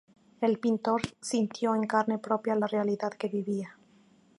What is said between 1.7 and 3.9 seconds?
en carne propia la realidad que vivía.